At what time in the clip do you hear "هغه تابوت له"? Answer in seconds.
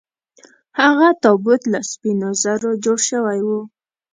0.79-1.79